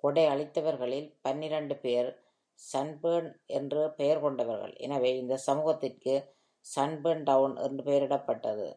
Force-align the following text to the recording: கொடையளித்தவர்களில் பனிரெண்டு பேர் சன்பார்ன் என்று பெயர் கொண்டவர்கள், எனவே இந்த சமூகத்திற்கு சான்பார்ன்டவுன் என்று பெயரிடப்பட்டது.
கொடையளித்தவர்களில் 0.00 1.06
பனிரெண்டு 1.24 1.74
பேர் 1.84 2.10
சன்பார்ன் 2.58 3.30
என்று 3.58 3.82
பெயர் 3.98 4.22
கொண்டவர்கள், 4.24 4.74
எனவே 4.86 5.10
இந்த 5.18 5.36
சமூகத்திற்கு 5.46 6.14
சான்பார்ன்டவுன் 6.66 7.56
என்று 7.66 7.84
பெயரிடப்பட்டது. 7.88 8.68